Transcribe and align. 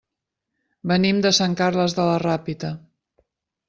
Venim 0.93 1.21
de 1.27 1.33
Sant 1.41 1.55
Carles 1.61 1.97
de 2.01 2.09
la 2.11 2.19
Ràpita. 2.27 2.77